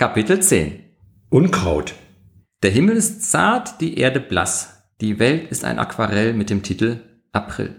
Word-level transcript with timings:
Kapitel 0.00 0.40
10 0.40 0.78
Unkraut. 1.28 1.94
Der 2.62 2.70
Himmel 2.70 2.96
ist 2.96 3.30
zart, 3.30 3.82
die 3.82 3.98
Erde 3.98 4.18
blass. 4.18 4.82
Die 5.02 5.18
Welt 5.18 5.50
ist 5.50 5.62
ein 5.62 5.78
Aquarell 5.78 6.32
mit 6.32 6.48
dem 6.48 6.62
Titel 6.62 7.00
April. 7.32 7.76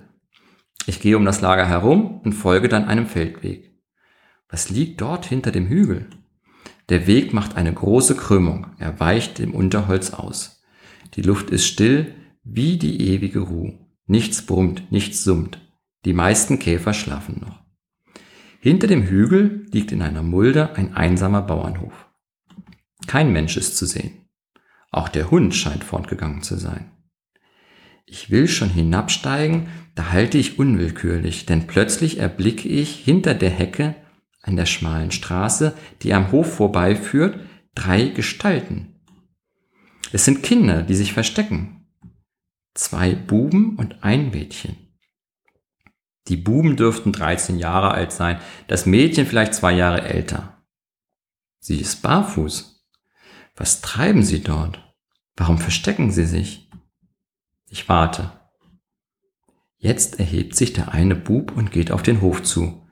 Ich 0.86 1.00
gehe 1.00 1.18
um 1.18 1.26
das 1.26 1.42
Lager 1.42 1.66
herum 1.66 2.22
und 2.24 2.34
folge 2.34 2.70
dann 2.70 2.86
einem 2.86 3.08
Feldweg. 3.08 3.72
Was 4.50 4.70
liegt 4.70 5.02
dort 5.02 5.26
hinter 5.26 5.52
dem 5.52 5.66
Hügel? 5.66 6.12
Der 6.90 7.08
Weg 7.08 7.34
macht 7.34 7.58
eine 7.58 7.74
große 7.74 8.16
Krümmung, 8.16 8.68
er 8.78 9.00
weicht 9.00 9.40
dem 9.40 9.56
Unterholz 9.56 10.14
aus. 10.14 10.62
Die 11.16 11.24
Luft 11.24 11.50
ist 11.50 11.66
still 11.66 12.14
wie 12.44 12.78
die 12.78 13.02
ewige 13.02 13.40
Ruhe. 13.40 13.80
Nichts 14.06 14.46
brummt, 14.46 14.92
nichts 14.92 15.24
summt. 15.24 15.60
Die 16.06 16.14
meisten 16.14 16.60
Käfer 16.60 16.94
schlafen 16.94 17.42
noch. 17.42 17.62
Hinter 18.60 18.86
dem 18.86 19.02
Hügel 19.02 19.66
liegt 19.72 19.92
in 19.92 20.04
einer 20.04 20.22
Mulde 20.22 20.76
ein 20.76 20.94
einsamer 20.94 21.42
Bauernhof. 21.42 22.11
Kein 23.12 23.34
Mensch 23.34 23.58
ist 23.58 23.76
zu 23.76 23.86
sehen. 23.86 24.30
Auch 24.90 25.10
der 25.10 25.32
Hund 25.32 25.54
scheint 25.54 25.84
fortgegangen 25.84 26.44
zu 26.44 26.56
sein. 26.56 26.92
Ich 28.06 28.30
will 28.30 28.48
schon 28.48 28.70
hinabsteigen, 28.70 29.68
da 29.96 30.14
halte 30.14 30.38
ich 30.38 30.60
unwillkürlich, 30.60 31.46
denn 31.46 31.68
plötzlich 31.68 32.20
erblicke 32.20 32.70
ich 32.70 32.96
hinter 32.96 33.34
der 33.34 33.50
Hecke 33.50 33.98
an 34.42 34.56
der 34.56 34.66
schmalen 34.66 35.12
Straße, 35.12 35.76
die 36.04 36.14
am 36.14 36.32
Hof 36.32 36.56
vorbeiführt, 36.56 37.42
drei 37.76 38.06
Gestalten. 38.06 39.02
Es 40.14 40.24
sind 40.24 40.42
Kinder, 40.42 40.82
die 40.82 40.96
sich 40.96 41.12
verstecken. 41.12 41.86
Zwei 42.76 43.14
Buben 43.14 43.76
und 43.76 44.06
ein 44.06 44.32
Mädchen. 44.32 44.78
Die 46.30 46.38
Buben 46.38 46.78
dürften 46.78 47.12
13 47.12 47.60
Jahre 47.60 47.92
alt 47.92 48.14
sein, 48.14 48.40
das 48.70 48.86
Mädchen 48.86 49.26
vielleicht 49.26 49.54
zwei 49.54 49.74
Jahre 49.74 50.04
älter. 50.04 50.64
Sie 51.60 51.76
ist 51.76 52.02
barfuß. 52.02 52.72
Was 53.56 53.82
treiben 53.82 54.24
Sie 54.24 54.42
dort? 54.42 54.94
Warum 55.36 55.58
verstecken 55.58 56.12
Sie 56.12 56.26
sich? 56.26 56.70
Ich 57.68 57.88
warte. 57.90 58.32
Jetzt 59.78 60.20
erhebt 60.20 60.56
sich 60.56 60.74
der 60.74 60.94
eine 60.94 61.16
Bub 61.16 61.56
und 61.56 61.72
geht 61.72 61.92
auf 61.92 62.04
den 62.04 62.22
Hof 62.22 62.44
zu. 62.44 62.88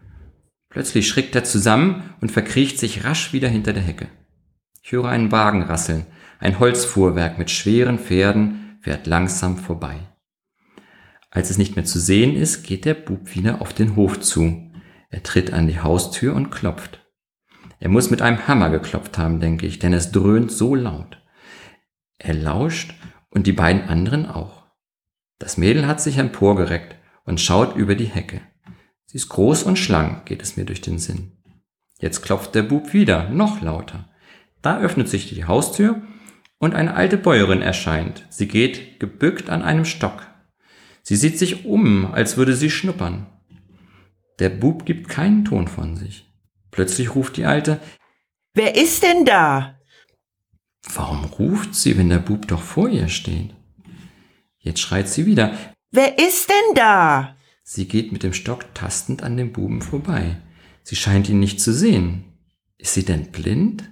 Plötzlich 0.69 1.07
schrickt 1.07 1.35
er 1.35 1.43
zusammen 1.43 2.13
und 2.21 2.31
verkriecht 2.31 2.79
sich 2.79 3.03
rasch 3.03 3.33
wieder 3.33 3.49
hinter 3.49 3.73
der 3.73 3.83
Hecke. 3.83 4.07
Ich 4.81 4.91
höre 4.91 5.09
einen 5.09 5.31
Wagen 5.31 5.63
rasseln. 5.63 6.05
Ein 6.39 6.59
Holzfuhrwerk 6.59 7.37
mit 7.37 7.51
schweren 7.51 7.99
Pferden 7.99 8.79
fährt 8.81 9.07
langsam 9.07 9.57
vorbei. 9.57 9.99
Als 11.31 11.49
es 11.49 11.57
nicht 11.57 11.75
mehr 11.75 11.85
zu 11.85 11.99
sehen 11.99 12.35
ist, 12.35 12.63
geht 12.63 12.85
der 12.85 12.95
Bub 12.95 13.35
wieder 13.35 13.61
auf 13.61 13.73
den 13.73 13.95
Hof 13.95 14.19
zu. 14.19 14.71
Er 15.09 15.21
tritt 15.21 15.53
an 15.53 15.67
die 15.67 15.79
Haustür 15.79 16.35
und 16.35 16.49
klopft. 16.49 17.05
Er 17.79 17.89
muss 17.89 18.09
mit 18.09 18.21
einem 18.21 18.47
Hammer 18.47 18.69
geklopft 18.69 19.17
haben, 19.17 19.39
denke 19.39 19.65
ich, 19.65 19.79
denn 19.79 19.93
es 19.93 20.11
dröhnt 20.11 20.51
so 20.51 20.75
laut. 20.75 21.21
Er 22.17 22.33
lauscht 22.33 22.93
und 23.29 23.47
die 23.47 23.53
beiden 23.53 23.83
anderen 23.83 24.25
auch. 24.25 24.65
Das 25.39 25.57
Mädel 25.57 25.87
hat 25.87 26.01
sich 26.01 26.17
emporgereckt 26.17 26.97
und 27.23 27.39
schaut 27.39 27.75
über 27.75 27.95
die 27.95 28.05
Hecke. 28.05 28.41
Sie 29.05 29.17
ist 29.17 29.29
groß 29.29 29.63
und 29.63 29.77
schlank, 29.77 30.25
geht 30.25 30.41
es 30.41 30.57
mir 30.57 30.65
durch 30.65 30.81
den 30.81 30.99
Sinn. 30.99 31.31
Jetzt 31.99 32.21
klopft 32.21 32.53
der 32.55 32.63
Bub 32.63 32.93
wieder, 32.93 33.29
noch 33.29 33.61
lauter. 33.61 34.09
Da 34.61 34.79
öffnet 34.79 35.07
sich 35.07 35.29
die 35.29 35.45
Haustür 35.45 36.01
und 36.57 36.75
eine 36.75 36.95
alte 36.95 37.17
Bäuerin 37.17 37.61
erscheint. 37.61 38.25
Sie 38.29 38.47
geht 38.47 38.99
gebückt 38.99 39.49
an 39.49 39.61
einem 39.61 39.85
Stock. 39.85 40.27
Sie 41.01 41.15
sieht 41.15 41.39
sich 41.39 41.65
um, 41.65 42.13
als 42.13 42.35
würde 42.35 42.53
sie 42.53 42.69
schnuppern. 42.69 43.27
Der 44.39 44.49
Bub 44.49 44.85
gibt 44.85 45.09
keinen 45.09 45.45
Ton 45.45 45.67
von 45.67 45.95
sich. 45.95 46.28
Plötzlich 46.71 47.15
ruft 47.15 47.37
die 47.37 47.45
Alte, 47.45 47.79
Wer 48.53 48.75
ist 48.75 49.03
denn 49.03 49.25
da? 49.25 49.79
Warum 50.93 51.23
ruft 51.25 51.75
sie, 51.75 51.97
wenn 51.97 52.09
der 52.09 52.19
Bub 52.19 52.47
doch 52.47 52.61
vor 52.61 52.89
ihr 52.89 53.07
steht? 53.07 53.53
Jetzt 54.57 54.81
schreit 54.81 55.07
sie 55.07 55.25
wieder. 55.25 55.57
Wer 55.91 56.17
ist 56.19 56.49
denn 56.49 56.75
da? 56.75 57.37
Sie 57.63 57.87
geht 57.87 58.11
mit 58.11 58.23
dem 58.23 58.33
Stock 58.33 58.73
tastend 58.73 59.23
an 59.23 59.37
dem 59.37 59.53
Buben 59.53 59.81
vorbei. 59.81 60.41
Sie 60.83 60.95
scheint 60.95 61.29
ihn 61.29 61.39
nicht 61.39 61.61
zu 61.61 61.73
sehen. 61.73 62.33
Ist 62.77 62.95
sie 62.95 63.05
denn 63.05 63.31
blind? 63.31 63.89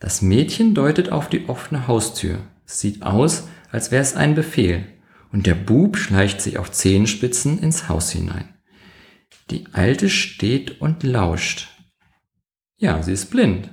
Das 0.00 0.22
Mädchen 0.22 0.74
deutet 0.74 1.10
auf 1.12 1.28
die 1.28 1.48
offene 1.48 1.86
Haustür. 1.86 2.40
Es 2.66 2.80
sieht 2.80 3.02
aus, 3.02 3.48
als 3.70 3.90
wäre 3.90 4.02
es 4.02 4.16
ein 4.16 4.34
Befehl. 4.34 4.86
Und 5.32 5.46
der 5.46 5.54
Bub 5.54 5.96
schleicht 5.96 6.40
sich 6.40 6.58
auf 6.58 6.72
Zehenspitzen 6.72 7.58
ins 7.58 7.88
Haus 7.88 8.10
hinein. 8.10 8.57
Die 9.50 9.66
Alte 9.72 10.10
steht 10.10 10.80
und 10.82 11.02
lauscht. 11.02 11.68
Ja, 12.76 13.02
sie 13.02 13.12
ist 13.12 13.30
blind. 13.30 13.70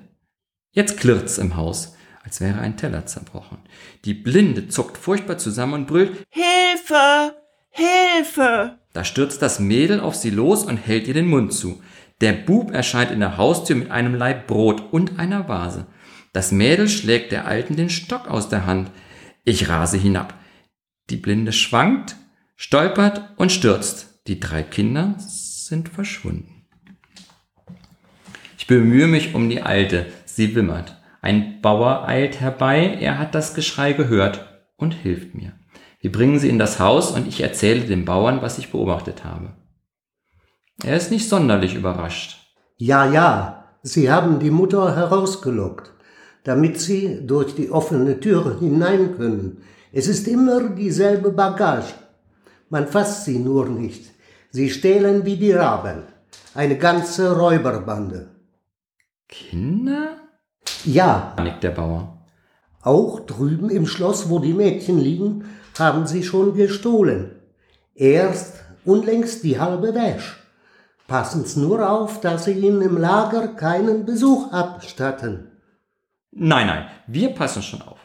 Jetzt 0.72 0.98
klirrt's 0.98 1.38
im 1.38 1.58
Haus, 1.58 1.96
als 2.24 2.40
wäre 2.40 2.60
ein 2.60 2.78
Teller 2.78 3.06
zerbrochen. 3.06 3.58
Die 4.06 4.14
Blinde 4.14 4.70
zuckt 4.70 4.98
furchtbar 4.98 5.38
zusammen 5.38 5.74
und 5.74 5.88
brüllt 5.88 6.26
Hilfe! 6.30 7.36
Hilfe! 7.70 8.80
Da 8.94 9.04
stürzt 9.04 9.42
das 9.42 9.60
Mädel 9.60 10.00
auf 10.00 10.16
sie 10.16 10.30
los 10.30 10.64
und 10.64 10.78
hält 10.78 11.08
ihr 11.08 11.14
den 11.14 11.28
Mund 11.28 11.52
zu. 11.54 11.82
Der 12.22 12.32
Bub 12.32 12.72
erscheint 12.72 13.12
in 13.12 13.20
der 13.20 13.36
Haustür 13.36 13.76
mit 13.76 13.92
einem 13.92 14.16
Laib 14.16 14.48
Brot 14.48 14.94
und 14.94 15.20
einer 15.20 15.50
Vase. 15.50 15.88
Das 16.32 16.54
Mädel 16.54 16.88
schlägt 16.88 17.34
der 17.34 17.46
Alten 17.46 17.76
den 17.76 17.90
Stock 17.90 18.30
aus 18.30 18.48
der 18.48 18.66
Hand. 18.66 18.92
Ich 19.44 19.68
rase 19.68 19.98
hinab. 19.98 20.40
Die 21.10 21.18
Blinde 21.18 21.52
schwankt, 21.52 22.16
stolpert 22.56 23.34
und 23.36 23.52
stürzt. 23.52 24.22
Die 24.28 24.40
drei 24.40 24.64
Kinder 24.64 25.16
sind 25.66 25.90
verschwunden. 25.90 26.68
Ich 28.58 28.68
bemühe 28.68 29.08
mich 29.08 29.36
um 29.36 29.50
die 29.50 29.62
Alte. 29.62 30.06
Sie 30.26 30.56
wimmert. 30.56 30.96
Ein 31.22 31.62
Bauer 31.62 32.08
eilt 32.08 32.40
herbei. 32.40 32.98
Er 33.00 33.18
hat 33.18 33.34
das 33.34 33.56
Geschrei 33.56 33.94
gehört 33.94 34.64
und 34.76 34.94
hilft 34.94 35.34
mir. 35.34 35.54
Wir 36.02 36.12
bringen 36.12 36.40
sie 36.40 36.50
in 36.50 36.60
das 36.60 36.80
Haus 36.80 37.12
und 37.12 37.28
ich 37.28 37.42
erzähle 37.42 37.82
dem 37.82 38.06
Bauern, 38.06 38.42
was 38.42 38.60
ich 38.60 38.72
beobachtet 38.72 39.24
habe. 39.24 39.54
Er 40.84 40.96
ist 40.96 41.10
nicht 41.10 41.28
sonderlich 41.28 41.74
überrascht. 41.74 42.38
Ja, 42.78 43.12
ja, 43.12 43.66
Sie 43.82 44.12
haben 44.12 44.40
die 44.40 44.52
Mutter 44.52 44.96
herausgelockt, 44.96 45.94
damit 46.44 46.80
Sie 46.80 47.26
durch 47.26 47.56
die 47.56 47.72
offene 47.72 48.20
Tür 48.20 48.60
hinein 48.60 49.16
können. 49.16 49.64
Es 49.92 50.08
ist 50.08 50.28
immer 50.28 50.70
dieselbe 50.70 51.32
Bagage. 51.32 51.94
Man 52.70 52.88
fasst 52.88 53.26
sie 53.26 53.40
nur 53.40 53.70
nicht. 53.70 54.15
Sie 54.56 54.70
stehlen 54.70 55.26
wie 55.26 55.36
die 55.36 55.52
Raben. 55.52 56.04
Eine 56.54 56.78
ganze 56.78 57.36
Räuberbande. 57.38 58.30
Kinder? 59.28 60.16
Ja, 60.86 61.36
nickt 61.44 61.62
der 61.62 61.72
Bauer. 61.72 62.26
auch 62.82 63.20
drüben 63.20 63.70
im 63.70 63.86
Schloss, 63.86 64.30
wo 64.30 64.40
die 64.40 64.54
Mädchen 64.54 64.98
liegen, 64.98 65.44
haben 65.78 66.08
sie 66.08 66.24
schon 66.24 66.54
gestohlen. 66.54 67.32
Erst 67.96 68.64
unlängst 68.86 69.44
die 69.44 69.60
halbe 69.60 69.94
Wäsch. 69.94 70.42
Passen's 71.06 71.58
nur 71.58 71.90
auf, 71.90 72.22
dass 72.22 72.46
sie 72.46 72.54
ihnen 72.54 72.82
im 72.82 72.98
Lager 72.98 73.50
keinen 73.50 74.06
Besuch 74.06 74.54
abstatten. 74.54 75.52
Nein, 76.32 76.68
nein, 76.68 76.86
wir 77.08 77.32
passen 77.32 77.62
schon 77.62 77.82
auf. 77.82 78.00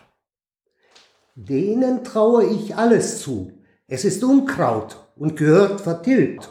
Denen 1.36 2.02
traue 2.02 2.44
ich 2.44 2.74
alles 2.74 3.20
zu. 3.22 3.52
Es 3.86 4.04
ist 4.04 4.24
Unkraut 4.24 4.96
und 5.20 5.36
gehört 5.36 5.82
vertilgt. 5.82 6.48